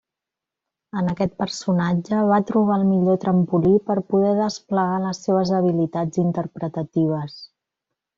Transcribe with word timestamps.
En 0.99 1.09
aquest 1.11 1.33
personatge 1.41 2.21
va 2.31 2.39
trobar 2.51 2.77
el 2.81 2.85
millor 2.91 3.19
trampolí 3.25 3.73
per 3.89 3.97
poder 4.15 4.31
desplegar 4.39 4.97
les 5.07 5.21
seves 5.27 5.53
habilitats 5.59 6.23
interpretatives. 6.29 7.37